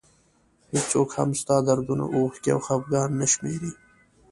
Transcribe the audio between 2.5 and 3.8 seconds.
او خفګان نه شمېري.